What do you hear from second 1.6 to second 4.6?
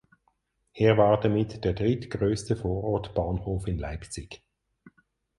der drittgrößte Vorortbahnhof in Leipzig.